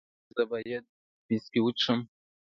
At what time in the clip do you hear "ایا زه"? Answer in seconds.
0.03-0.43